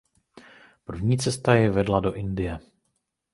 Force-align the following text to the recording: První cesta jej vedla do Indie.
První 0.85 1.17
cesta 1.17 1.55
jej 1.55 1.69
vedla 1.69 1.99
do 1.99 2.13
Indie. 2.13 2.59